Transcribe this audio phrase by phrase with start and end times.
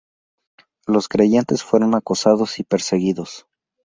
[0.87, 3.45] Los creyentes fueron acosados y perseguidos.